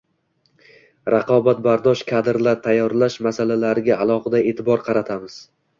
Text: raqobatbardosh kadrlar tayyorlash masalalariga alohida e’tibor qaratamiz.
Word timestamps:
raqobatbardosh 1.15 2.03
kadrlar 2.13 2.59
tayyorlash 2.65 3.21
masalalariga 3.29 4.03
alohida 4.07 4.45
e’tibor 4.51 4.89
qaratamiz. 4.91 5.43